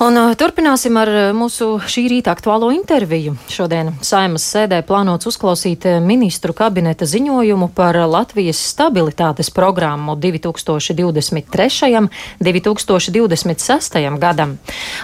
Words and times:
Un 0.00 0.16
turpināsim 0.32 0.96
ar 0.96 1.10
mūsu 1.36 1.74
šī 1.84 2.06
rīta 2.08 2.32
aktuālo 2.32 2.70
interviju. 2.72 3.34
Šodien 3.52 3.90
Saimas 4.00 4.46
sēdē 4.48 4.78
plānots 4.88 5.28
uzklausīt 5.28 5.84
ministru 6.00 6.54
kabineta 6.56 7.04
ziņojumu 7.04 7.68
par 7.76 7.98
Latvijas 8.08 8.62
stabilitātes 8.70 9.52
programmu 9.52 10.14
2023. 10.16 11.90
un 12.00 12.08
2026. 12.40 14.00
gadam. 14.22 14.54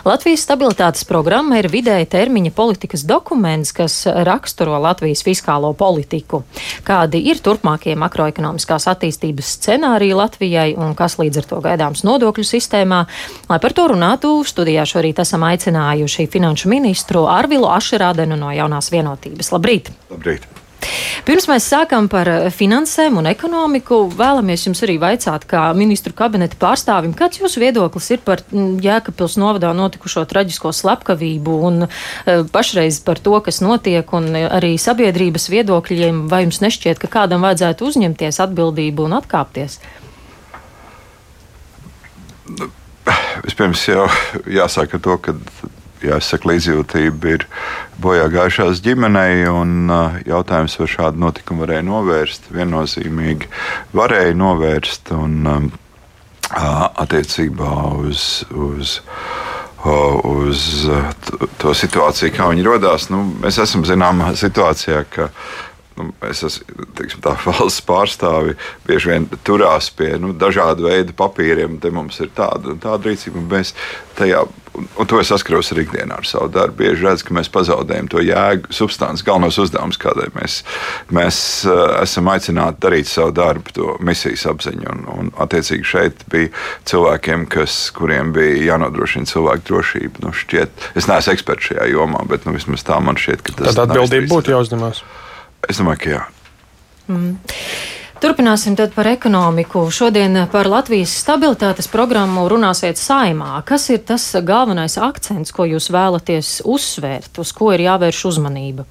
Latvijas 0.09 0.47
stabilitātes 0.49 1.05
programma 1.05 1.61
ir 1.61 1.69
vidēja 1.69 2.09
termiņa 2.17 2.55
politikas 2.57 3.05
dokuments, 3.05 3.75
kas 3.77 3.99
raksturo 4.09 4.81
Latvijas 4.81 5.21
fiskālo 5.29 5.75
politiku. 5.77 6.41
Kādi 6.87 7.19
ir 7.31 7.41
turpmākie 7.43 7.97
makroekonomiskās 7.99 8.87
attīstības 8.93 9.57
scenāriji 9.57 10.15
Latvijai 10.15 10.69
un 10.79 10.95
kas 10.99 11.19
līdz 11.19 11.41
ar 11.43 11.49
to 11.51 11.63
gaidāms 11.65 12.05
nodokļu 12.07 12.47
sistēmā? 12.47 13.01
Lai 13.51 13.59
par 13.63 13.75
to 13.75 13.89
runātu, 13.91 14.37
studijā 14.47 14.87
šorīt 14.87 15.23
esam 15.25 15.47
aicinājuši 15.49 16.29
finanšu 16.31 16.71
ministru 16.71 17.27
Arvilu 17.31 17.67
Ašerādenu 17.75 18.39
no 18.39 18.55
jaunās 18.55 18.93
vienotības. 18.95 19.51
Labrīt! 19.57 19.91
Labrīt! 20.13 20.47
Pirms 21.27 21.49
mēs 21.51 21.67
sākam 21.71 22.07
par 22.13 22.29
finansēm 22.55 23.19
un 23.21 23.27
ekonomiku, 23.31 24.03
vēlamies 24.15 24.67
jums 24.69 24.83
arī 24.87 24.97
vaicāt, 25.03 25.47
kā 25.51 25.65
ministru 25.77 26.15
kabineta 26.17 26.59
pārstāvim, 26.61 27.15
kāds 27.19 27.41
jūsu 27.41 27.63
viedoklis 27.63 28.11
ir 28.15 28.23
par 28.27 28.45
mm, 28.47 28.79
Jēkabpils 28.85 29.37
novadā 29.43 29.73
notikušo 29.77 30.25
traģisko 30.31 30.73
slepkavību 30.77 31.59
un 31.69 31.87
e, 31.87 31.91
pašreiz 32.53 33.01
par 33.07 33.21
to, 33.23 33.35
kas 33.43 33.63
notiek, 33.65 34.07
un 34.17 34.31
arī 34.47 34.77
sabiedrības 34.81 35.51
viedokļiem, 35.53 36.27
vai 36.31 36.45
jums 36.45 36.63
nešķiet, 36.63 37.03
ka 37.03 37.11
kādam 37.21 37.47
vajadzētu 37.47 37.91
uzņemties 37.91 38.43
atbildību 38.47 39.09
un 39.09 39.19
atkāpties? 39.19 39.81
Nu 42.57 42.71
vispirms 43.47 43.83
jau 43.89 44.07
jāsaka 44.51 45.01
to, 45.03 45.19
ka 45.23 45.35
jāsaka, 46.05 46.51
līdzjūtība 46.53 47.33
ir 47.33 47.47
bojā 48.03 48.29
gājušās 48.33 48.83
ģimenei, 48.85 49.47
un 49.49 49.89
uh, 49.89 50.21
jautājums, 50.29 50.77
vai 50.81 50.91
šādu 50.93 51.23
notikumu 51.25 51.65
varēja 51.65 51.87
novērst, 51.87 52.53
viennozīmīgi 52.57 53.51
varēja 53.97 54.37
novērst. 54.37 55.15
Un, 55.17 55.43
um, 55.51 55.75
attiecībā 56.55 57.73
uz, 58.07 58.45
uz, 58.55 59.01
uz 59.87 60.65
to 61.59 61.75
situāciju, 61.75 62.35
kā 62.35 62.51
viņi 62.53 62.67
radās, 62.67 63.09
nu, 63.11 63.25
mēs 63.43 63.59
esam 63.63 63.85
zināmā 63.87 64.35
situācijā, 64.39 65.05
ka 65.11 65.31
nu, 65.97 66.11
es 66.29 66.43
esmu 66.47 66.87
teiksim, 66.97 67.23
tā, 67.25 67.35
valsts 67.47 67.85
pārstāvi, 67.87 68.57
bieži 68.87 69.15
vien 69.15 69.31
turās 69.47 69.91
pie 69.97 70.15
nu, 70.21 70.35
dažādu 70.37 70.89
veidu 70.91 71.17
papīriem. 71.17 71.81
Te 71.83 71.93
mums 71.95 72.21
ir 72.23 72.33
tāda 72.37 72.75
un 72.75 72.83
tāda 72.83 73.11
rīcība, 73.11 73.41
un 73.41 73.51
mēs 73.51 73.75
tajā. 74.19 74.45
Un, 74.77 74.85
un 75.01 75.09
to 75.09 75.17
es 75.17 75.31
saskaros 75.33 75.71
arī 75.73 75.87
ikdienā 75.87 76.19
ar 76.21 76.27
savu 76.29 76.51
darbu. 76.53 76.77
Bieži 76.83 77.07
redzu, 77.07 77.25
ka 77.25 77.37
mēs 77.39 77.49
pazaudējam 77.49 78.11
to 78.13 78.21
jēgu, 78.21 78.75
substanci, 78.77 79.25
galvenos 79.25 79.57
uzdevumus, 79.63 79.97
kādēļ 80.03 80.35
mēs, 80.35 80.59
mēs 81.17 81.39
uh, 81.65 81.79
esam 82.03 82.29
aicināti 82.29 82.83
darīt 82.85 83.09
savu 83.09 83.33
darbu, 83.39 83.73
to 83.73 83.97
misijas 84.05 84.45
apziņu. 84.53 84.85
Un, 84.93 85.03
un, 85.15 85.33
attiecīgi, 85.41 85.89
šeit 85.95 86.27
bija 86.33 86.53
cilvēkiem, 86.93 87.49
kas, 87.57 87.87
kuriem 87.97 88.37
bija 88.37 88.75
jānodrošina 88.75 89.33
cilvēku 89.33 89.65
drošība. 89.71 90.27
Nu, 90.27 90.37
šķiet, 90.37 90.91
es 90.93 91.09
neesmu 91.09 91.39
eksperts 91.39 91.73
šajā 91.73 91.89
jomā, 91.95 92.27
bet 92.29 92.45
nu, 92.45 92.53
vismaz 92.59 92.85
tā 92.85 93.01
man 93.01 93.17
šķiet, 93.17 93.49
ka 93.49 93.57
tas 93.57 93.71
ir. 93.71 93.79
Tad 93.81 93.87
atbildība 93.89 94.29
būtu 94.35 94.59
jāuzņemas. 94.59 95.07
Es 95.69 95.81
domāju, 95.81 96.03
ka 96.03 96.11
jā. 96.11 96.23
Mm. 97.09 97.37
Turpināsim 98.17 98.77
tad 98.79 98.95
par 98.97 99.07
ekonomiku. 99.11 99.83
Šodien 99.93 100.39
par 100.53 100.69
Latvijas 100.71 101.13
stabilitātes 101.21 101.89
programmu 101.93 102.47
runāsiet 102.49 102.97
saimā. 102.97 103.61
Kas 103.69 103.91
ir 103.93 104.01
tas 104.09 104.25
galvenais 104.41 104.97
akcents, 104.97 105.53
ko 105.53 105.67
jūs 105.69 105.91
vēlaties 105.93 106.63
uzsvērt, 106.65 107.37
uz 107.43 107.53
ko 107.53 107.75
ir 107.77 107.85
jāvērš 107.85 108.23
uzmanība? 108.33 108.87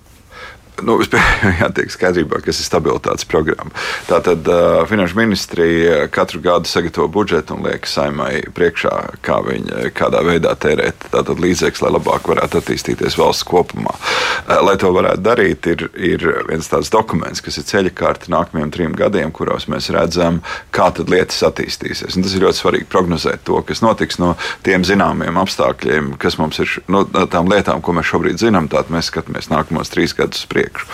Nu, 0.83 0.97
jātiek 1.61 1.91
skaidrībā, 1.93 2.41
kas 2.43 2.59
ir 2.59 2.67
stabilitātes 2.67 3.27
programma. 3.29 3.71
Tātad 4.09 4.47
uh, 4.51 4.81
Finanšu 4.89 5.15
ministrija 5.19 6.07
katru 6.11 6.41
gadu 6.43 6.67
sagatavo 6.67 7.07
budžetu 7.11 7.55
un 7.55 7.63
liek 7.67 7.87
saimai 7.87 8.41
priekšā, 8.55 8.95
kā 9.23 9.39
viņa, 9.45 9.89
kādā 9.95 10.23
veidā 10.27 10.51
tērēt 10.59 11.07
līdzekļus, 11.15 11.83
lai 11.85 11.93
labāk 11.95 12.27
varētu 12.31 12.59
attīstīties 12.59 13.15
valsts 13.19 13.47
kopumā. 13.47 13.93
Uh, 13.95 14.59
lai 14.67 14.75
to 14.81 14.91
varētu 14.95 15.23
darīt, 15.23 15.69
ir, 15.71 15.85
ir 15.95 16.27
viens 16.49 16.67
tāds 16.71 16.91
dokuments, 16.91 17.43
kas 17.45 17.61
ir 17.61 17.67
ceļa 17.71 17.95
kārta 17.95 18.33
nākamajiem 18.35 18.75
trim 18.75 18.99
gadiem, 18.99 19.31
kuros 19.35 19.69
mēs 19.71 19.89
redzam, 19.95 20.41
kā 20.75 20.91
lietas 21.05 21.39
attīstīsies. 21.47 22.15
Un 22.15 22.27
tas 22.27 22.35
ir 22.35 22.43
ļoti 22.45 22.59
svarīgi 22.59 22.89
prognozēt 22.91 23.45
to, 23.47 23.61
kas 23.67 23.81
notiks 23.83 24.19
no 24.21 24.35
tiem 24.65 24.83
zināmiem 24.87 25.39
apstākļiem, 25.39 26.13
kas 26.21 26.39
mums 26.39 26.59
ir 26.63 26.77
no 26.91 27.05
tām 27.31 27.49
lietām, 27.51 27.81
ko 27.83 27.95
mēs 27.95 28.11
šobrīd 28.11 28.43
zinām. 28.43 28.69
Tātad 28.71 28.93
mēs 28.93 29.09
skatāmies 29.11 29.51
nākamos 29.51 29.91
trīs 29.93 30.15
gadus 30.15 30.45
priekšā 30.51 30.64
priekšu. 30.65 30.87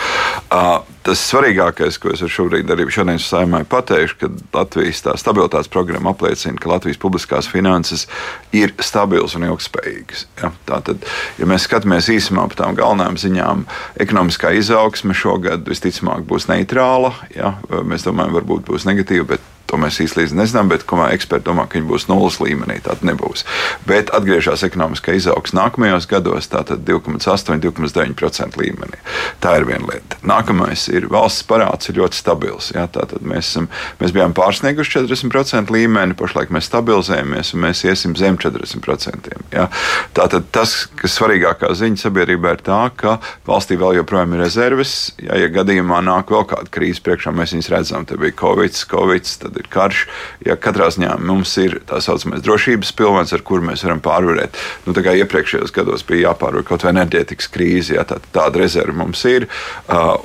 Tas 1.02 1.22
svarīgākais, 1.32 1.98
ko 1.98 2.12
es 2.14 2.22
šobrīd 2.30 2.70
arī 2.70 2.86
šodien 2.94 3.18
saimai 3.20 3.64
pateikšu, 3.66 4.18
ka 4.20 4.30
Latvijas 4.54 5.02
stabilitātes 5.18 5.72
programma 5.72 6.14
apliecina, 6.14 6.60
ka 6.62 6.70
Latvijas 6.70 7.00
publiskās 7.02 7.50
finanses 7.50 8.06
ir 8.54 8.76
stabilas 8.78 9.34
un 9.36 9.48
ilgspējīgas. 9.48 10.28
Ja? 10.42 10.52
Tātad, 10.70 11.08
ja 11.40 11.48
mēs 11.50 11.66
skatāmies 11.66 12.12
īsumā 12.14 12.46
par 12.52 12.60
tām 12.60 12.78
galvenajām 12.78 13.18
ziņām, 13.24 13.66
ekonomiskā 14.06 14.54
izaugsme 14.60 15.18
šogad 15.18 15.66
visticamāk 15.66 16.28
būs 16.30 16.46
neitrāla. 16.52 17.16
Ja? 17.34 17.56
Mēs 17.82 18.06
domājam, 18.06 18.38
varbūt 18.38 18.68
būs 18.70 18.86
negatīva, 18.90 19.34
bet 19.34 19.50
To 19.72 19.80
mēs 19.80 20.02
īsti 20.04 20.34
nezinām, 20.36 20.68
bet 20.68 20.84
eksperti 20.84 21.48
domā, 21.48 21.64
ka 21.64 21.80
viņi 21.80 21.88
būs 21.88 22.10
nulles 22.10 22.42
līmenī. 22.44 22.82
Tāda 22.84 23.08
nebūs. 23.08 23.46
Bet 23.88 24.12
atgriežas 24.12 24.66
ekonomiskā 24.68 25.16
izaugsme 25.16 25.62
nākamajos 25.62 26.08
gados, 26.12 26.50
tātad 26.52 26.84
2,8, 26.84 27.62
2,9% 27.64 28.60
līmenī. 28.60 29.00
Tā 29.40 29.54
ir 29.60 29.68
viena 29.70 29.88
lieta. 29.88 30.20
Nākamais 30.28 30.88
ir 30.92 31.08
valsts 31.12 31.46
parāds, 31.48 31.88
ir 31.88 32.02
ļoti 32.02 32.20
stabils. 32.20 32.72
Jā, 32.76 32.84
tātad 32.92 33.24
mēs, 33.24 33.54
esam, 33.54 33.70
mēs 34.02 34.12
bijām 34.16 34.36
pārsnieguši 34.36 34.98
40% 35.00 35.72
līmeni, 35.72 36.18
pašlaik 36.20 36.52
mēs 36.52 36.68
stabilizējamies 36.68 37.54
un 37.56 37.64
mēs 37.68 37.86
iesim 37.88 38.18
zem 38.20 38.36
40%. 38.42 39.32
Jā. 39.56 39.70
Tātad 40.18 40.52
tas, 40.52 40.76
kas 41.00 41.16
svarīgākā 41.16 41.72
ziņa 41.80 42.04
sabiedrībā 42.04 42.58
ir 42.58 42.66
tā, 42.68 42.82
ka 42.98 43.18
valstī 43.48 43.80
vēl 43.80 44.02
joprojām 44.02 44.36
ir 44.36 44.44
rezerves. 44.44 44.98
Jā, 45.22 45.40
ja 45.46 45.52
gadījumā 45.54 46.04
nāk 46.04 46.36
vēl 46.36 46.44
kāda 46.52 46.72
krīze 46.74 47.04
priekšā, 47.06 47.32
mēs 47.36 47.56
viņus 47.56 47.72
redzam, 47.72 48.08
tad 48.10 48.20
bija 48.20 48.36
Covid, 48.44 48.76
Covid 48.92 49.32
tad 49.42 49.61
ir 49.62 49.70
karš. 49.72 50.06
Ja 50.46 50.58
katrā 50.60 50.90
ziņā 50.94 51.16
mums 51.22 51.54
ir 51.62 51.80
tā 51.90 52.02
saucamais 52.04 52.44
drošības 52.46 52.94
pilvens, 52.98 53.34
ar 53.36 53.44
kuru 53.46 53.70
mēs 53.70 53.86
varam 53.86 54.02
pārvarēt. 54.04 54.58
Nu, 54.86 54.96
tā 54.98 55.04
kā 55.06 55.14
iepriekšējos 55.22 55.74
gados 55.76 56.06
bija 56.08 56.30
jāpārvar 56.30 56.66
kaut 56.68 56.86
vai 56.86 56.94
enerģētikas 56.96 57.50
krīze, 57.54 57.96
ja 57.98 58.06
tā, 58.08 58.20
tāda 58.34 58.64
rezerve 58.64 58.96
mums 58.98 59.24
ir, 59.30 59.48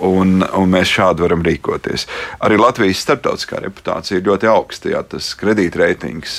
un, 0.04 0.40
un 0.46 0.72
mēs 0.72 0.92
šādi 0.96 1.26
varam 1.26 1.44
rīkoties. 1.46 2.06
Arī 2.46 2.58
Latvijas 2.60 3.02
starptautiskā 3.04 3.60
reputācija 3.64 4.20
ir 4.20 4.26
ļoti 4.28 4.50
augsta. 4.50 4.92
Ja, 4.92 5.02
tas 5.06 5.32
kredītreitings 5.38 6.38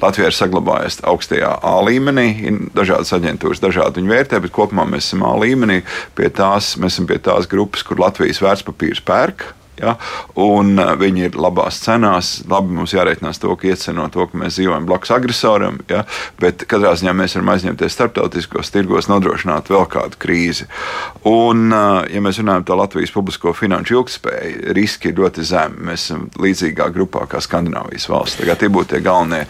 Latvijā 0.00 0.30
ir 0.30 0.36
saglabājies 0.36 1.00
augstajā 1.06 1.52
A 1.70 1.76
līmenī. 1.86 2.28
Ir 2.48 2.60
dažādas 2.76 3.14
aģentūras, 3.16 3.62
dažādi 3.62 4.00
viņu 4.00 4.14
vērtē, 4.14 4.42
bet 4.44 4.54
kopumā 4.56 4.86
mēs 4.88 5.10
esam 5.10 5.24
A 5.28 5.36
līmenī. 5.40 5.80
Pie 6.18 6.30
tās, 6.34 6.74
mēs 6.80 6.96
esam 6.96 7.08
pie 7.10 7.20
tās 7.22 7.48
grupas, 7.50 7.84
kur 7.86 8.00
Latvijas 8.02 8.42
vērtspapīrs 8.44 9.04
pērk 9.06 9.50
Ja? 9.80 9.96
Un 10.40 10.74
uh, 10.78 10.92
viņi 11.00 11.28
ir 11.28 11.38
labās 11.40 11.80
cenās. 11.84 12.32
Labi, 12.50 12.74
mums 12.76 12.94
jārēķinās 12.94 13.40
to, 13.42 13.54
ka 13.58 13.70
ieceno 13.70 14.08
to, 14.12 14.26
ka 14.30 14.40
mēs 14.40 14.58
dzīvojam 14.58 14.88
blakus 14.88 15.14
agresoram, 15.16 15.80
ja? 15.90 16.04
bet 16.40 16.64
katrā 16.70 16.92
ziņā 16.98 17.14
mēs 17.16 17.36
varam 17.38 17.52
aizņemties 17.54 17.96
starptautiskos 17.96 18.72
tirgos, 18.74 19.10
nodrošināt 19.10 19.70
vēl 19.72 19.86
kādu 19.90 20.20
krīzi. 20.20 20.68
Un, 21.28 21.68
uh, 21.72 22.02
ja 22.10 22.22
mēs 22.24 22.40
runājam 22.42 22.66
par 22.68 22.80
Latvijas 22.82 23.14
publisko 23.14 23.54
finanšu 23.56 23.98
ilgspēju, 23.98 24.74
riski 24.76 25.10
ir 25.10 25.20
ļoti 25.20 25.46
zemi. 25.46 25.84
Mēs 25.90 26.06
esam 26.08 26.28
līdzīgā 26.40 26.90
grupā 26.94 27.26
kā 27.30 27.42
Skandināvijas 27.44 28.08
valsts. 28.10 28.40
Tagad 28.40 28.60
tie 28.60 28.70
būtu 28.72 28.94
tie 28.94 29.02
galvenie, 29.04 29.44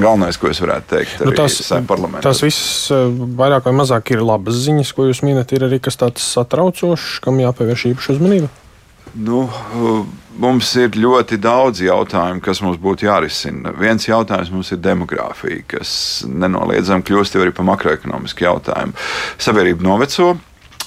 galvenais, 0.00 0.38
ko 0.40 0.50
es 0.50 0.60
varētu 0.62 0.90
teikt. 0.94 1.24
Nu, 1.26 1.34
tas 2.24 2.42
viss 2.44 2.90
uh, 2.94 3.08
vairāk 3.40 3.68
vai 3.68 3.76
mazāk 3.82 4.14
ir 4.14 4.24
labas 4.24 4.58
ziņas, 4.66 4.94
ko 4.96 5.08
jūs 5.08 5.22
minat. 5.26 5.52
Ir 5.56 5.66
arī 5.68 5.80
kas 5.82 5.98
tāds 6.00 6.24
satraucošs, 6.34 7.20
kam 7.24 7.40
jāpievērš 7.42 7.90
īpaša 7.92 8.16
uzmanība. 8.16 8.50
Nu, 9.18 9.40
mums 10.38 10.70
ir 10.78 10.94
ļoti 10.94 11.38
daudz 11.42 11.82
jautājumu, 11.82 12.42
kas 12.44 12.60
mums 12.62 12.78
būtu 12.82 13.08
jārisina. 13.08 13.72
Viens 13.78 14.06
jautājums 14.06 14.52
mums 14.54 14.70
ir 14.70 14.78
demogrāfija, 14.84 15.64
kas 15.74 15.92
nenoliedzami 16.30 17.06
kļūst 17.08 17.38
arī 17.40 17.54
par 17.56 17.66
makroekonomisku 17.72 18.46
jautājumu. 18.46 18.94
Sabiedrība 19.42 19.86
noveco, 19.88 20.36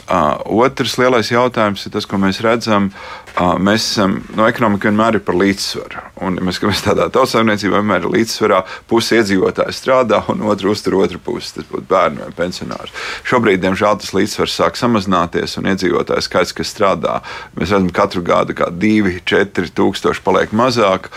Otrs 0.08 0.98
lielais 1.00 1.30
jautājums 1.32 1.86
ir 1.88 1.94
tas, 1.94 2.08
ko 2.10 2.20
mēs 2.20 2.42
redzam. 2.44 2.90
Mēs 3.34 3.86
esam, 3.88 4.20
no 4.38 4.46
ekonomika 4.46 4.90
vienmēr 4.90 5.18
ir 5.18 5.24
par 5.26 5.38
līdzsvaru. 5.40 6.02
Un, 6.24 6.36
ja 6.38 6.44
mēs 6.46 6.60
skatāmies 6.60 6.84
tādā 6.86 7.08
tautsājumniecībā, 7.16 7.80
vienmēr 7.80 8.04
ir 8.06 8.14
līdzsvarā. 8.14 8.60
Pusi 8.92 9.18
iedzīvotāji 9.18 9.74
strādā, 9.74 10.20
un 10.30 10.44
otru 10.52 10.74
uztur 10.76 11.00
otru 11.00 11.22
pusi. 11.24 11.56
Tas 11.56 11.70
būtu 11.72 11.88
bērni 11.90 12.22
vai 12.22 12.36
pensionāri. 12.38 12.92
Šobrīd, 13.26 13.64
diemžēl, 13.64 13.98
tas 14.04 14.14
līdzsvars 14.14 14.58
sāk 14.60 14.78
samazināties, 14.78 15.56
un 15.58 15.72
iedzīvotāju 15.72 16.26
skaits, 16.28 16.54
kas 16.54 16.74
strādā, 16.76 17.22
mēs 17.56 17.72
redzam, 17.72 17.90
katru 17.96 18.22
gadu 18.28 18.58
kā 18.60 18.70
2, 18.70 19.16
4 19.26 19.74
tūkstoši 19.80 20.24
paliek 20.28 20.54
mazāk. 20.54 21.10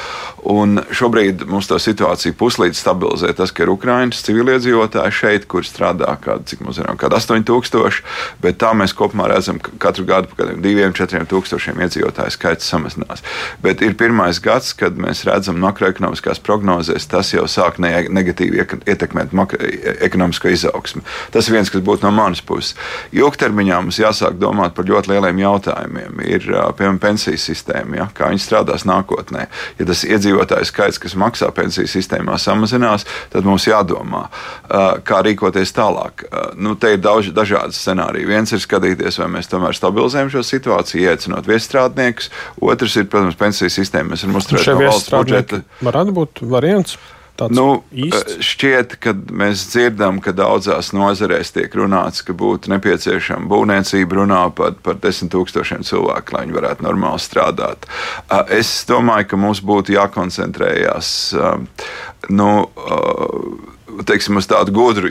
Un 0.47 0.81
šobrīd 0.95 1.45
mums 1.51 1.69
tā 1.69 1.81
situācija 1.83 2.39
puslīdz 2.39 2.81
stabilizē 2.81 3.35
tas, 3.37 3.53
ka 3.53 3.67
ir 3.67 3.75
Ukraiņas 3.75 4.25
civiliedzīvotāji 4.31 5.19
šeit, 5.21 5.51
kur 5.51 5.67
strādā 5.67 6.15
kādi, 6.23 6.53
cik 6.53 6.65
mums 6.65 6.79
zinām, 6.81 6.97
kādi 7.01 7.19
8000, 7.19 8.03
bet 8.41 8.61
tā 8.63 8.73
mēs 8.79 8.95
kopumā 8.97 9.29
redzam, 9.33 9.59
ka 9.63 9.73
katru 9.83 10.07
gadu 10.09 10.31
par 10.37 10.53
2, 10.63 10.91
4 10.97 11.27
tūkstošiem 11.31 11.81
iedzīvotāju 11.87 12.35
skaits 12.35 12.69
samazinās. 12.71 13.25
Bet 13.65 13.83
ir 13.85 13.97
pirmais 13.99 14.41
gads, 14.43 14.73
kad 14.77 14.99
mēs 15.01 15.25
redzam 15.29 15.59
makroekonomiskās 15.65 16.41
prognozēs, 16.45 17.09
tas 17.11 17.33
jau 17.35 17.47
sāk 17.51 17.81
ne 17.83 17.93
negatīvi 18.13 18.63
ietekmēt 18.87 19.35
ekonomisko 20.07 20.53
izaugsmu. 20.53 21.05
Tas 21.35 21.51
viens, 21.53 21.71
kas 21.73 21.85
būtu 21.85 22.07
no 22.07 22.13
manas 22.15 22.43
puses. 22.45 22.77
Ilgtermiņā 23.17 23.81
mums 23.83 24.01
jāsāk 24.01 24.39
domāt 24.41 24.77
par 24.77 24.89
ļoti 24.89 25.13
lieliem 25.15 25.41
jautājumiem. 25.43 26.21
Ir 26.27 26.49
piemēram 26.49 27.01
pensiju 27.03 27.41
sistēma, 27.41 28.01
ja, 28.01 28.09
kā 28.15 28.31
viņi 28.33 28.45
strādās 28.45 28.87
nākotnē. 28.89 29.47
Ja 29.81 29.89
tas 29.89 30.05
iedzīvotāju 30.07 30.69
skaits, 30.69 31.01
kas 31.03 31.17
maksā 31.19 31.51
pensiju 31.57 31.89
sistēmā, 31.91 32.39
samazinās, 32.41 33.07
tad 33.33 33.47
mums 33.49 33.67
jādomā, 33.69 34.27
kā 35.07 35.23
rīkoties 35.27 35.75
tālāk. 35.77 36.27
Nu, 36.61 36.77
te 36.81 36.95
ir 36.97 37.03
daudz 37.03 37.33
dažādi 37.37 37.77
scenāriji. 37.77 38.29
Viens 38.29 38.53
ir 38.53 38.63
skatīties, 38.67 39.21
vai 39.23 39.31
mēs 39.39 39.49
tomēr 39.53 39.77
stabilizējam 39.79 40.35
šo 40.35 40.45
situāciju, 40.47 41.07
iecinot 41.07 41.49
viestrādnieku 41.49 41.87
strādnieks. 41.87 42.31
Otrs 42.61 42.97
ir, 42.97 43.11
protams, 43.11 43.37
pensiju 43.39 43.73
sistēma. 43.73 44.15
Mēs 44.15 44.25
varam 44.25 44.41
uzturēt 44.41 44.73
no 44.73 44.81
valsts 44.81 45.13
budžeta. 45.13 45.63
Varētu 45.85 46.17
būt 46.17 46.43
variants. 46.47 46.99
Nu, 47.53 47.83
īsts? 47.93 48.39
šķiet, 48.41 48.95
ka 48.97 49.13
mēs 49.13 49.67
dzirdam, 49.69 50.23
ka 50.25 50.33
daudzās 50.33 50.95
nozarēs 50.97 51.53
tiek 51.53 51.75
runāts, 51.77 52.23
ka 52.25 52.33
būtu 52.33 52.73
nepieciešama 52.73 53.45
būvniecība, 53.51 54.23
runā 54.23 54.41
par, 54.57 54.73
par 54.81 54.97
desmit 55.03 55.35
tūkstošiem 55.35 55.85
cilvēku, 55.85 56.33
lai 56.33 56.47
viņi 56.47 56.57
varētu 56.57 56.87
normāli 56.89 57.21
strādāt. 57.21 57.85
Es 58.49 58.73
domāju, 58.89 59.29
ka 59.29 59.41
mums 59.43 59.61
būtu 59.61 59.99
jākoncentrējas. 59.99 61.11
Nu, 62.33 62.51
teiksim, 64.07 64.37
uz 64.41 64.49
tādu 64.51 64.75
gudru, 64.75 65.11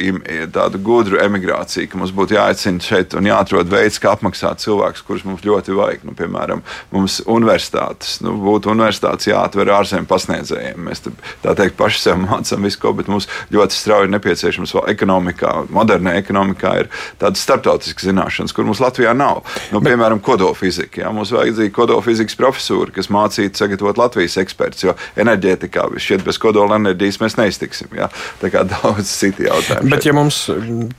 tādu 0.53 0.79
gudru 0.83 1.19
emigrāciju, 1.23 1.87
ka 1.91 1.99
mums 1.99 2.13
būtu 2.15 2.37
jāaicina 2.37 2.83
šeit 2.83 3.15
un 3.17 3.27
jāatrod 3.29 3.69
veids, 3.71 3.99
kā 4.01 4.13
apmaksāt 4.15 4.61
cilvēkus, 4.63 5.03
kurus 5.07 5.25
mums 5.27 5.45
ļoti 5.45 5.75
vajag. 5.77 6.05
Nu, 6.05 6.15
piemēram, 6.17 6.63
mums 6.93 7.19
universitātes, 7.25 8.19
nu, 8.25 8.35
būtu 8.41 8.73
universitātes 8.73 9.29
jāatver 9.29 9.71
ārzemju 9.77 10.09
pasniedzējiem. 10.09 10.81
Mēs 10.89 11.05
tā, 11.05 11.13
tā 11.43 11.55
teikt 11.57 11.77
paši 11.79 12.01
sev 12.03 12.19
mācām 12.23 12.67
visu 12.67 12.81
ko, 12.81 12.93
bet 12.97 13.09
mums 13.11 13.29
ļoti 13.53 13.77
strauji 13.77 14.13
nepieciešams 14.13 14.75
vēl 14.77 14.89
ekonomikā, 14.93 15.53
modernā 15.73 16.17
ekonomikā 16.21 16.75
ir 16.83 16.91
tādas 17.21 17.43
starptautiskas 17.45 18.09
zināšanas, 18.09 18.53
kur 18.55 18.67
mums 18.67 18.83
Latvijā 18.83 19.15
nav. 19.17 19.43
Nu. 19.73 19.81
Piemēram, 19.85 20.21
kodolfizika. 20.23 21.03
Jā, 21.03 21.11
mums 21.15 21.33
vajadzīga 21.35 21.73
kodolfizikas 21.75 22.37
profesūra, 22.39 22.93
kas 22.95 23.11
mācītu 23.13 23.61
sagatavot 23.61 23.99
Latvijas 23.99 24.37
ekspertus, 24.41 24.85
jo 24.87 24.95
enerģētikā 25.21 25.87
šķiet 26.01 26.25
bez 26.25 26.39
kodola 26.41 26.79
enerģijas 26.79 27.21
mēs 27.21 27.37
neiztiksim. 27.39 27.93
Jā. 27.95 28.09
Tā 28.41 28.51
kā 28.53 28.65
daudz 28.75 29.09
citu 29.09 29.45
jautājumu. 29.47 29.89
Bet, 29.89 30.03
šeit. 30.03 30.09
ja 30.09 30.15
mums 30.17 30.39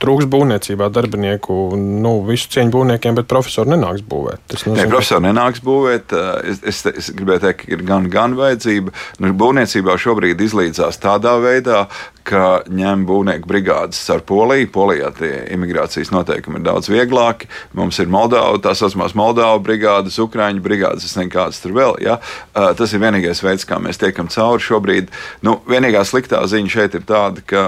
trūks 0.01 0.27
būvniecībā 0.31 0.89
darbinieku, 0.93 1.57
nu, 1.77 2.13
visu 2.27 2.51
cieņu 2.55 2.73
būvniekiem, 2.75 3.17
bet 3.19 3.29
profesori 3.31 3.73
nenāks 3.73 4.03
būvēt, 4.07 4.43
tas 4.51 4.65
nozīmē, 4.67 4.83
Nē, 4.83 4.91
profesori 4.91 5.25
nenāks 5.27 5.63
būvēt. 5.65 6.17
Es, 6.47 6.61
es, 6.73 6.83
es 6.91 7.09
gribēju 7.17 7.45
teikt, 7.45 7.63
ka 7.63 7.73
ir 7.75 7.85
gan, 7.87 8.09
gan 8.13 8.37
vajadzība. 8.39 8.93
Nu, 9.23 9.33
būvniecībā 9.37 9.97
šobrīd 10.01 10.43
izlīdzās 10.47 11.01
tādā 11.03 11.37
veidā, 11.43 11.85
ka 12.27 12.43
ņem 12.67 13.05
būvnieku 13.07 13.47
brigādes 13.49 14.01
ar 14.13 14.23
Poliju. 14.27 14.69
Polijā 14.73 15.11
tie 15.17 15.31
imigrācijas 15.55 16.11
noteikumi 16.13 16.59
ir 16.59 16.65
daudz 16.67 16.89
vieglāki. 16.91 17.49
Mums 17.77 17.99
ir 18.03 18.11
Moldova, 18.11 18.59
tā 18.63 18.73
saucamās 18.77 19.15
Moldova 19.17 19.59
brigādes, 19.63 20.19
Ukrāņu 20.23 20.63
brigādes, 20.63 21.07
es 21.07 21.15
nezinu, 21.17 21.33
kādas 21.33 21.61
tur 21.63 21.75
vēl. 21.77 21.95
Ja? 22.03 22.17
Tas 22.53 22.93
ir 22.93 23.03
vienīgais 23.03 23.43
veids, 23.45 23.67
kā 23.67 23.79
mēs 23.83 24.01
tiekam 24.01 24.31
cauri 24.33 24.63
šobrīd. 24.63 25.13
Nu, 25.47 25.57
vienīgā 25.69 26.03
sliktā 26.07 26.43
ziņa 26.49 26.73
šeit 26.73 26.97
ir 26.99 27.07
tāda, 27.07 27.43
ka 27.47 27.63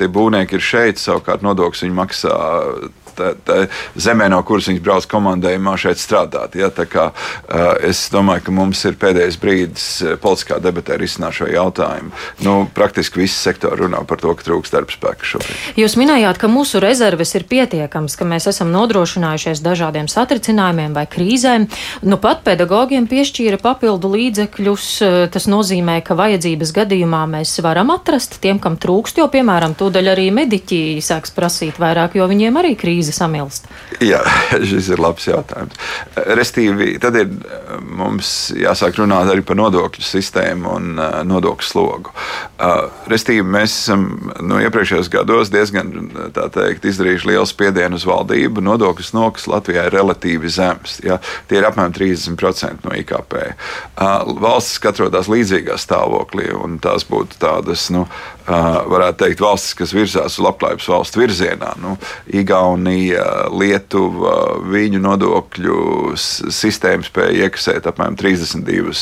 tie 0.00 0.08
būvnieki 0.12 0.58
ir 0.58 0.64
šeit, 0.64 1.02
savukārt 1.02 1.44
nodokļus 1.46 1.84
viņi 1.86 1.98
maksā 1.98 2.38
tā, 3.18 3.32
tā 3.44 3.58
zemē, 3.98 4.30
no 4.32 4.40
kuras 4.46 4.70
viņas 4.70 4.84
brauc 4.84 5.08
komandējumā 5.10 5.74
šeit 5.80 6.00
strādāt. 6.00 6.56
Ja? 6.58 6.70
Kā, 6.88 7.10
es 7.84 8.04
domāju, 8.12 8.46
ka 8.46 8.54
mums 8.54 8.84
ir 8.88 8.98
pēdējais 9.00 9.38
brīdis 9.42 9.86
politiskā 10.22 10.60
debatē 10.62 10.98
risināt 11.00 11.38
šo 11.40 11.48
jautājumu. 11.50 12.12
Nu, 12.46 12.54
praktiski 12.74 13.24
visi 13.24 13.36
sektori 13.38 13.82
runā 13.82 14.04
par 14.08 14.20
to, 14.22 14.32
ka 14.38 14.46
trūkst 14.46 14.74
darba 14.74 14.94
spēka 14.94 15.26
šobrīd. 15.26 15.80
Jūs 15.80 15.96
minējāt, 16.00 16.38
ka 16.40 16.50
mūsu 16.52 16.80
rezerves 16.82 17.34
ir 17.38 17.46
pietiekamas, 17.50 18.16
ka 18.18 18.28
mēs 18.28 18.48
esam 18.50 18.70
nodrošinājušies 18.74 19.62
dažādiem 19.64 20.08
satricinājumiem 20.12 20.94
vai 20.96 21.06
krīzēm. 21.10 21.68
Nu, 22.06 22.20
pat 22.22 22.44
pedagogiem 22.46 23.08
piešķīra 23.10 23.60
papildu 23.62 24.12
līdzekļus. 24.14 24.88
Tas 25.34 25.48
nozīmē, 25.50 25.98
ka 26.06 26.16
vajadzības 26.18 26.72
gadījumā 26.76 27.24
mēs 27.34 27.56
varam 27.64 27.92
atrast 27.94 28.38
tiem, 28.42 28.60
kam 28.62 28.78
trūkst, 28.80 29.20
jo, 29.20 29.28
piemēram, 29.32 29.74
tūdaļ 29.78 30.12
arī 30.14 30.28
mediķi 30.34 30.80
sāks 31.04 31.34
prasīt 31.34 31.80
vairāk, 31.80 32.16
jo 32.18 32.28
viņiem 32.30 32.60
arī 32.60 32.74
krīze 32.78 33.07
krīze 33.08 33.16
samilst? 33.16 33.68
Jā, 34.04 34.20
šis 34.68 34.90
ir 34.92 35.00
labs 35.00 35.26
jautājums. 35.28 35.74
Restīvi, 36.36 36.98
tad 37.00 37.16
ir 37.16 37.28
mums 37.82 38.52
jāsāk 38.56 38.98
runāt 38.98 39.30
arī 39.32 39.42
par 39.42 39.56
nodokļu 39.58 40.04
sistēmu 40.04 40.74
un 40.76 40.98
uh, 40.98 41.20
nodokļu 41.24 41.66
slogu. 41.66 42.12
Uh, 42.58 42.88
Restīvi, 43.08 43.46
mēs 43.46 43.74
esam 43.84 44.32
no 44.42 44.60
iepriekšējos 44.60 45.10
gados 45.12 45.52
diezgan 45.52 45.92
teikt, 46.34 46.84
izdarījuši 46.84 47.32
lielu 47.32 47.46
spiedienu 47.48 47.98
uz 47.98 48.06
valdību. 48.08 48.64
Nodokļu 48.64 49.08
snoks 49.08 49.48
Latvijā 49.48 49.88
ir 49.88 49.96
relatīvi 49.96 50.50
zems. 50.52 50.98
Ja? 51.04 51.18
Tie 51.48 51.60
ir 51.60 51.68
apmēram 51.68 51.94
30% 51.96 52.86
no 52.86 52.96
IKP. 52.98 53.38
Uh, 53.98 54.34
valstis 54.42 54.82
atrodas 54.88 55.30
līdzīgā 55.30 55.78
stāvoklī, 55.80 56.50
un 56.54 56.78
tās 56.82 57.04
būtu 57.08 57.38
tādas, 57.42 57.88
nu, 57.94 58.06
varētu 58.48 59.24
teikt, 59.24 59.42
valstis, 59.44 59.74
kas 59.76 59.92
virzās 59.92 60.38
uz 60.38 60.44
labklājības 60.44 60.88
valstu 60.88 61.20
virzienā. 61.20 61.74
Nu, 61.82 61.96
Igaunija, 62.32 62.97
Igaunija, 62.98 63.48
Lietuva, 63.52 64.58
viņu 64.68 65.00
nodokļu 65.02 66.14
sistēma 66.16 67.06
spēja 67.06 67.46
iekasēt 67.46 67.86
apmēram 67.88 68.16
32, 68.18 68.94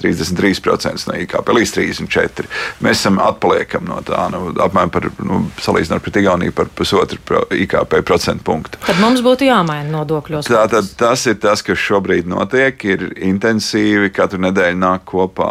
33% 0.00 1.08
no 1.08 1.16
IKP 1.24 1.52
līdz 1.56 1.74
34%. 1.76 2.46
Mēs 2.84 3.00
esam 3.00 3.20
atpaliekam 3.22 3.86
no 3.88 4.00
tā, 4.06 4.28
nu, 4.32 4.52
apmēram 4.60 4.92
par, 4.92 5.08
nu, 5.24 5.42
salīdzinot 5.62 6.04
pret 6.04 6.20
Igauniju 6.22 6.54
par 6.56 6.70
pusotru 6.76 7.42
IKP 7.50 8.00
procentu 8.06 8.46
punktu. 8.46 8.80
Tad 8.86 9.00
mums 9.02 9.22
būtu 9.24 9.48
jāmaina 9.48 9.88
nodokļos. 9.90 10.50
Tātad 10.50 10.90
tas 11.00 11.26
ir 11.30 11.38
tas, 11.42 11.64
kas 11.66 11.80
šobrīd 11.80 12.28
notiek, 12.30 12.84
ir 12.86 13.06
intensīvi, 13.30 14.12
katru 14.14 14.42
nedēļu 14.46 14.80
nāk 14.80 15.06
kopā 15.10 15.50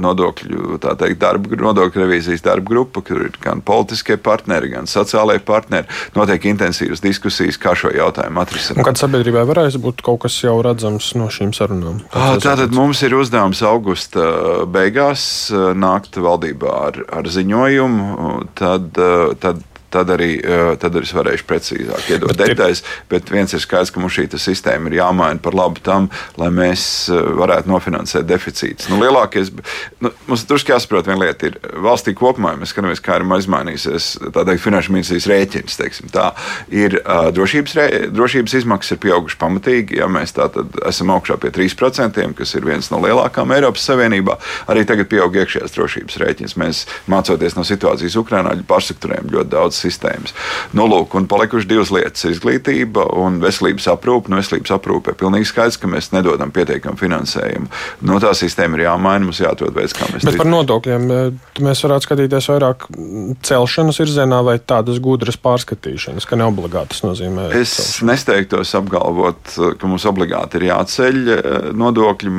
nodokļu, 0.00 0.80
tā 0.82 0.96
teikt, 1.00 1.20
darba, 1.22 1.60
nodokļu 1.68 2.04
revīzijas 2.04 2.44
darba 2.46 2.72
grupa, 2.72 3.04
kur 3.04 3.26
ir 3.28 3.38
gan 3.42 3.64
politiskie 3.64 4.18
partneri, 4.20 4.72
gan 4.74 4.88
sociālai 4.90 5.40
partneri. 5.44 5.88
Notiek 6.16 6.44
intensīvas 6.50 7.00
diskusijas, 7.00 7.09
kā 7.60 7.74
šo 7.78 7.90
jautājumu 7.94 8.42
atrisināt. 8.42 8.84
Kad 8.86 9.00
sabiedrībai 9.00 9.46
varēs 9.48 9.78
būt 9.82 10.04
kaut 10.06 10.22
kas 10.26 10.36
jau 10.44 10.58
redzams 10.64 11.12
no 11.18 11.30
šīm 11.32 11.54
sarunām? 11.56 12.02
Tātad 12.12 12.74
mums 12.76 13.02
ir 13.06 13.16
uzdevums 13.18 13.62
augusta 13.66 14.26
beigās 14.70 15.24
nākt 15.50 16.20
valdībā 16.20 16.76
ar, 16.90 17.02
ar 17.20 17.30
ziņojumu. 17.30 18.30
Tad, 18.60 19.02
tad 19.42 19.64
tad 19.92 20.10
arī, 20.14 20.32
tad 20.80 20.96
arī 20.96 21.08
es 21.08 21.14
varēšu 21.16 21.46
precīzāk 21.48 22.10
iedot 22.14 22.36
detaļas. 22.38 22.82
Bet 23.10 23.30
viens 23.32 23.54
ir 23.56 23.62
skaidrs, 23.62 23.92
ka 23.94 24.02
mums 24.02 24.16
šī 24.16 24.28
sistēma 24.40 24.90
ir 24.90 24.98
jāmaina 25.00 25.42
par 25.42 25.56
labu 25.58 25.82
tam, 25.84 26.08
lai 26.40 26.50
mēs 26.54 26.82
varētu 27.10 27.70
nofinansēt 27.70 28.28
deficītus. 28.28 28.90
Nu, 28.90 29.00
lielākais, 29.02 29.52
nu, 30.00 30.12
mums 30.28 30.46
drusku 30.48 30.74
jāsaprot, 30.74 31.08
viena 31.10 31.26
lieta 31.26 31.50
ir 31.50 31.58
valstī 31.82 32.14
kopumā, 32.16 32.54
mēs 32.58 32.74
skatāmies, 32.74 33.02
kā 33.04 33.18
ir 33.18 33.26
izmainījusies 33.40 34.10
teikt, 34.30 34.62
finanšu 34.62 34.94
ministrijas 34.94 35.28
rēķins. 35.30 35.78
Teiksim, 35.80 36.10
tā 36.14 36.30
ir 36.74 36.98
drošības, 37.34 37.76
rē, 37.78 37.86
drošības 38.14 38.56
izmaksas 38.60 38.96
ir 38.96 39.02
pieaugušas 39.04 39.40
pamatīgi. 39.40 39.98
Ja 40.00 40.08
mēs 40.10 40.34
tātad 40.36 40.76
esam 40.88 41.12
augšā 41.14 41.38
pie 41.40 41.52
3%, 41.56 42.26
kas 42.38 42.54
ir 42.58 42.66
viens 42.68 42.90
no 42.92 43.00
lielākām 43.02 43.54
Eiropas 43.56 43.86
Savienībā, 43.88 44.36
arī 44.70 44.84
tagad 44.88 45.10
pieaug 45.10 45.36
iekšējās 45.40 45.74
drošības 45.76 46.20
rēķins. 46.22 46.56
Mēs 46.60 46.84
mācoties 47.10 47.56
no 47.58 47.64
situācijas 47.66 48.18
Ukrajinā, 48.20 48.54
pārstrukturējam 48.70 49.32
ļoti 49.34 49.52
daudz 49.56 49.79
sociālās 49.80 49.88
sistēmas. 49.90 50.34
Nu, 50.76 50.86
lūk, 50.88 51.14
un 51.16 51.26
palikuši 51.30 51.68
divas 51.68 51.90
lietas- 51.90 52.24
izglītība 52.34 53.06
un 53.16 53.40
veselības 53.40 53.88
aprūpe. 53.94 54.28
Nu, 54.28 54.36
veselības 54.36 54.70
aprūpe 54.76 55.10
ir 55.10 55.14
pilnīgi 55.14 55.48
skaidrs, 55.48 55.78
ka 55.80 55.88
mēs 55.88 56.12
nedodam 56.12 56.50
pietiekamu 56.50 56.96
finansējumu. 56.96 57.68
No 58.02 58.14
nu, 58.14 58.20
tā 58.20 58.32
sistēma 58.34 58.76
ir 58.76 58.86
jāmaina, 58.86 59.24
mums 59.24 59.40
jāatrod 59.40 59.74
veids, 59.74 59.92
kā 59.92 60.06
mēs 60.12 60.22
to 60.22 60.30
darām. 60.30 60.38
Par 60.38 60.46
nodokļiem 60.46 61.02
mēs 61.60 61.84
varētu 61.84 62.06
skatīties 62.06 62.50
vairāk 62.50 62.86
celšanas 63.42 64.00
virzienā 64.00 64.44
vai 64.44 64.58
tādas 64.58 65.00
gudras 65.00 65.36
pārskatīšanas, 65.36 66.26
ka 66.26 66.36
neobligāti 66.36 66.94
tas 66.94 67.02
nozīmē. 67.02 67.50
Es 67.54 67.76
celšanu. 67.76 68.10
nesteigtos 68.10 68.74
apgalvot, 68.74 69.56
ka 69.78 69.86
mums 69.86 70.04
obligāti 70.04 70.60
ir 70.60 70.70
jāceļ 70.70 71.16
eh, 71.28 71.72
nodokļi. 71.72 72.30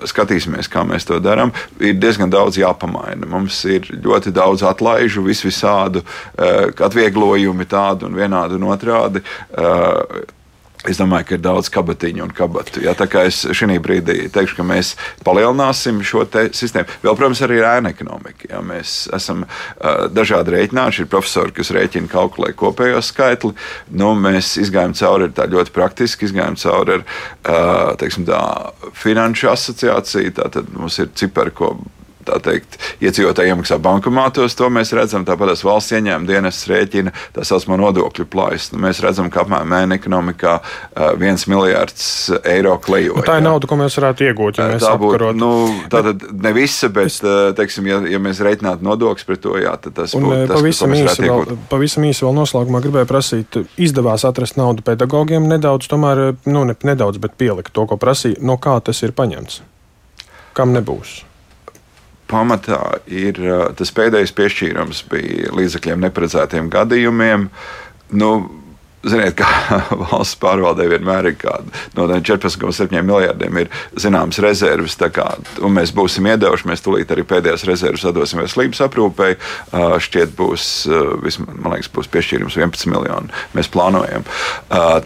Skatīsimies, 0.00 0.68
kā 0.72 0.80
mēs 0.80 1.04
to 1.04 1.18
darām. 1.20 1.52
Ir 1.78 1.98
diezgan 2.00 2.30
daudz 2.32 2.56
jāpamaina. 2.56 3.26
Mums 3.28 3.58
ir 3.68 3.84
ļoti 3.92 4.32
daudz 4.32 4.62
atlaižu, 4.64 5.20
vis 5.20 5.44
visādu 5.44 6.00
atvieglojumu, 6.88 7.68
tādu 7.70 8.10
un 8.10 8.18
vienādu 8.18 8.60
un 8.60 8.68
otrādi. 8.72 9.24
Uh, 9.54 10.36
Es 10.88 10.96
domāju, 10.96 11.26
ka 11.28 11.34
ir 11.36 11.42
daudz 11.44 11.68
kabatiņu 11.68 12.22
un 12.24 12.30
kabatu. 12.32 12.80
Ja, 12.80 12.94
tā 12.96 13.04
kā 13.10 13.26
es 13.28 13.42
šī 13.44 13.76
brīdī 13.84 14.30
teikšu, 14.32 14.56
ka 14.56 14.64
mēs 14.64 14.94
palielināsim 15.26 15.98
šo 16.00 16.22
sistēmu, 16.56 16.88
vēl, 17.02 17.18
protams, 17.18 17.42
arī 17.44 17.58
ir 17.58 17.66
ēna 17.68 17.92
ekonomika. 17.92 18.48
Ja, 18.48 18.62
mēs 18.64 19.02
esam 19.12 19.44
uh, 19.44 20.06
dažādi 20.08 20.54
rēķināši, 20.56 21.04
ir 21.04 21.10
profesori, 21.12 21.52
kas 21.58 21.74
rēķina 21.76 22.08
kalkulē 22.08 22.54
kopējo 22.56 23.04
skaitli. 23.04 23.52
Nu, 23.92 24.14
mēs 24.16 24.54
izgājām 24.64 24.96
cauri 24.96 25.28
tā 25.36 25.50
ļoti 25.52 25.76
praktiski, 25.76 26.30
izgājām 26.30 26.56
cauri 26.64 26.96
ar 26.96 27.04
uh, 27.04 27.92
teiksim, 28.00 28.24
tā, 28.30 28.40
finanšu 29.04 29.52
asociāciju. 29.52 30.32
Tātad 30.40 30.72
mums 30.72 30.96
ir 31.04 31.12
cipari, 31.12 31.52
ko 31.60 31.74
teikt, 32.44 32.78
iedzīvotāji 33.02 33.54
iemaksā 33.54 33.80
bankomātos, 33.82 34.56
to 34.58 34.68
mēs 34.72 34.92
redzam. 34.96 35.24
Tāpat 35.28 35.54
tas 35.54 35.64
valsts 35.66 35.96
ieņēmuma 35.96 36.28
dienas 36.28 36.62
rēķina 36.70 37.14
tā 37.36 37.44
saucamā 37.46 37.80
nodokļu 37.80 38.26
plājas. 38.30 38.70
Nu, 38.74 38.82
mēs 38.84 39.02
redzam, 39.04 39.30
ka 39.32 39.44
apmēram 39.44 39.70
mēneša 39.74 40.00
ekonomikā 40.00 40.54
viens 41.20 41.46
miljards 41.50 42.04
eiro 42.44 42.76
klejoja. 42.82 43.18
Nu, 43.18 43.26
tā 43.26 43.38
ir 43.40 43.46
nauda, 43.46 43.68
ko 43.70 43.78
mēs 43.80 43.96
varētu 43.98 44.28
iegūt. 44.28 44.60
Ja 44.60 44.78
tā 44.82 44.94
būtu 45.00 45.32
nu, 45.38 45.50
tātad 45.92 46.24
ne 46.30 46.54
visa, 46.56 46.90
bet, 46.94 47.20
teiksim, 47.58 47.88
ja, 47.90 48.00
ja 48.14 48.20
mēs 48.22 48.42
reiķinātu 48.44 48.86
nodokļus 48.86 49.28
pret 49.28 49.42
to, 49.44 49.56
jā, 49.60 49.74
tad 49.82 49.96
tas 49.98 50.14
būtu 50.16 50.42
tas, 50.50 50.56
pavisam 50.56 50.94
īsi, 50.96 51.26
vēl, 51.26 51.56
pavisam 51.70 52.06
īsi 52.08 52.26
vēl 52.26 52.36
noslēgumā 52.36 52.82
gribēju 52.84 53.10
prasīt, 53.10 53.60
izdevās 53.80 54.26
atrast 54.28 54.58
naudu 54.60 54.84
pedagogiem 54.86 55.48
nedaudz, 55.50 55.88
tomēr, 55.90 56.22
nu, 56.48 56.66
ne 56.68 56.76
nedaudz, 56.86 57.20
bet 57.22 57.36
pielikt 57.40 57.74
to, 57.76 57.86
ko 57.88 57.98
prasīja. 58.00 58.40
No 58.44 58.58
kā 58.60 58.76
tas 58.84 59.02
ir 59.06 59.16
paņemts? 59.16 59.62
Kam 60.56 60.74
nebūs? 60.76 61.20
Pamatā 62.30 62.80
ir 63.10 63.40
tas 63.78 63.92
pēdējais 63.96 64.34
piešķīrums 64.38 65.04
bija 65.10 65.52
līdzekļiem 65.56 66.06
neparedzētiem 66.06 66.70
gadījumiem. 66.72 67.48
Nu, 68.20 68.30
Ziniet, 69.00 69.32
kā 69.38 69.48
valsts 70.10 70.36
pārvaldē 70.40 70.84
vienmēr 70.90 71.30
ir 71.30 71.36
kāda 71.40 71.72
no 71.96 72.04
14,7 72.04 73.00
miljardiem 73.00 73.62
ir 73.62 73.70
zināmas 73.96 74.40
rezerves. 74.44 74.98
Kā, 75.00 75.24
mēs 75.72 75.94
būsim 75.96 76.26
iedevuši, 76.28 76.68
mēs 76.68 76.84
tūlīt 76.84 77.12
arī 77.14 77.24
pēdējās 77.28 77.64
rezerves 77.68 78.04
atdosim 78.04 78.42
veselības 78.42 78.82
aprūpei. 78.84 79.38
Šķiet, 80.04 80.34
būs, 80.36 80.66
man 81.48 81.72
liekas, 81.72 81.88
būs 81.94 82.10
piešķīrums 82.12 82.58
11 82.60 82.90
miljoni. 82.92 83.32
Mēs 83.56 83.70
plānojam. 83.72 84.26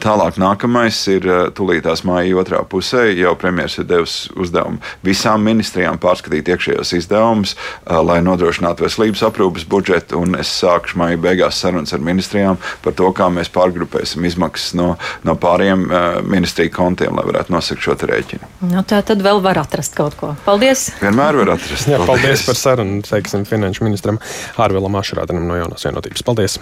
Tālāk 0.03 0.41
nākamais 0.43 0.99
ir 1.15 1.31
tūlītās 1.55 2.03
māja 2.09 2.35
otrā 2.43 2.65
pusē. 2.67 3.07
Jau 3.15 3.37
premjerministrs 3.39 3.85
ir 3.85 3.89
devis 3.93 4.17
uzdevumu 4.35 4.83
visām 5.07 5.47
ministrijām 5.47 6.01
pārskatīt 6.03 6.51
iekšējos 6.51 6.95
izdevumus, 6.99 7.55
lai 7.87 8.19
nodrošinātu 8.27 8.89
veselības 8.89 9.23
aprūpes 9.31 9.69
budžetu. 9.71 10.19
Un 10.25 10.35
es 10.43 10.51
sākšu 10.59 10.99
māja 10.99 11.23
beigās 11.23 11.63
sarunas 11.63 11.95
ar 11.95 12.03
ministrijām 12.03 12.59
par 12.83 12.99
to, 12.99 13.15
kā 13.15 13.31
mēs 13.31 13.53
pārgrupējam 13.55 13.84
sagrupēsim 13.85 14.25
izmaksas 14.25 14.75
no, 14.79 14.95
no 15.25 15.37
pāriem 15.37 15.87
uh, 15.89 16.21
ministriju 16.25 16.73
kontiem, 16.75 17.15
lai 17.17 17.25
varētu 17.29 17.53
nosakt 17.53 17.85
šo 17.85 17.95
rēķinu. 17.95 18.51
Nu, 18.71 18.83
tā 18.83 19.03
tad 19.05 19.23
vēl 19.23 19.43
var 19.45 19.61
atrast 19.61 19.95
kaut 19.95 20.17
ko. 20.17 20.35
Paldies! 20.45 20.93
Vienmēr 21.03 21.37
var 21.43 21.55
atrast. 21.57 21.89
Jā, 21.89 22.01
paldies, 22.01 22.25
paldies 22.25 22.47
par 22.49 22.61
sarunu, 22.61 23.03
teiksim, 23.05 23.45
finanšu 23.49 23.85
ministram 23.85 24.21
Ārvēlam 24.57 25.01
Ašrādenam 25.01 25.47
no 25.49 25.59
jaunās 25.61 25.85
vienotības. 25.87 26.25
Paldies! 26.25 26.59